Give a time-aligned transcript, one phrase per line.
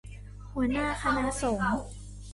[0.53, 1.83] หัวหน้าคณะสงฆ์